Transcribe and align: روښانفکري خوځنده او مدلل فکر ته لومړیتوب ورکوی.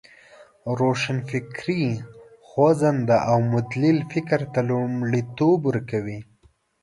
روښانفکري 0.79 1.83
خوځنده 2.47 3.17
او 3.31 3.37
مدلل 3.53 3.97
فکر 4.11 4.39
ته 4.53 4.59
لومړیتوب 4.69 5.59
ورکوی. 5.69 6.19